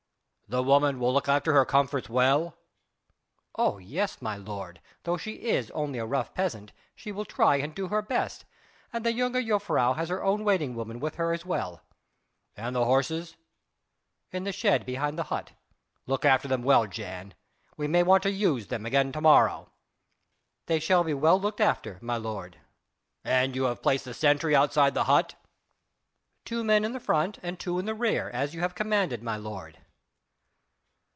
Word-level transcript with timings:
"The 0.49 0.61
woman 0.61 0.99
will 0.99 1.13
look 1.13 1.29
after 1.29 1.53
her 1.53 1.63
comforts 1.63 2.09
well?" 2.09 2.57
"Oh, 3.55 3.77
yes, 3.77 4.21
my 4.21 4.35
lord, 4.35 4.81
though 5.03 5.15
she 5.15 5.35
is 5.43 5.71
only 5.71 5.97
a 5.97 6.05
rough 6.05 6.33
peasant, 6.33 6.73
she 6.93 7.09
will 7.13 7.23
try 7.23 7.55
and 7.55 7.73
do 7.73 7.87
her 7.87 8.01
best, 8.01 8.43
and 8.91 9.05
the 9.05 9.13
jongejuffrouw 9.13 9.95
has 9.95 10.09
her 10.09 10.21
own 10.21 10.43
waiting 10.43 10.75
woman 10.75 10.99
with 10.99 11.15
her 11.15 11.31
as 11.31 11.45
well." 11.45 11.81
"And 12.57 12.75
the 12.75 12.83
horses?" 12.83 13.37
"In 14.33 14.43
the 14.43 14.51
shed 14.51 14.85
behind 14.85 15.17
the 15.17 15.23
hut." 15.31 15.53
"Look 16.05 16.25
after 16.25 16.49
them 16.49 16.63
well, 16.63 16.85
Jan: 16.85 17.33
we 17.77 17.87
may 17.87 18.03
want 18.03 18.21
to 18.23 18.29
use 18.29 18.67
them 18.67 18.85
again 18.85 19.13
to 19.13 19.21
morrow." 19.21 19.71
"They 20.65 20.81
shall 20.81 21.05
be 21.05 21.13
well 21.13 21.39
looked 21.39 21.61
after, 21.61 21.97
my 22.01 22.17
lord." 22.17 22.57
"And 23.23 23.55
you 23.55 23.63
have 23.63 23.81
placed 23.81 24.03
the 24.03 24.13
sentry 24.13 24.53
outside 24.53 24.95
the 24.95 25.05
hut?" 25.05 25.35
"Two 26.43 26.61
men 26.61 26.83
in 26.83 26.91
the 26.91 26.99
front 26.99 27.39
and 27.41 27.57
two 27.57 27.79
in 27.79 27.85
the 27.85 27.95
rear, 27.95 28.29
as 28.31 28.53
you 28.53 28.59
have 28.59 28.75
commanded, 28.75 29.23
my 29.23 29.37
lord." 29.37 29.77